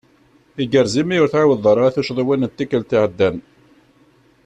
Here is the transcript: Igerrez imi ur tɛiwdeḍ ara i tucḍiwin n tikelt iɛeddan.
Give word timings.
Igerrez 0.63 0.95
imi 1.01 1.15
ur 1.23 1.29
tɛiwdeḍ 1.29 1.65
ara 1.71 1.83
i 1.89 1.91
tucḍiwin 1.95 2.47
n 2.49 2.51
tikelt 2.57 2.95
iɛeddan. 2.95 3.37